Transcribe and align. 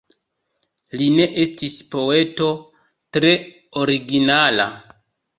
Li 0.99 1.09
ne 1.17 1.25
estis 1.41 1.75
poeto 1.91 2.47
tre 3.17 3.33
originala. 3.83 4.67